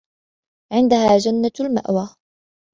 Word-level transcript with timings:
عِنْدَهَا 0.73 1.17
جَنَّةُ 1.17 1.51
الْمَأْوَى 1.59 2.15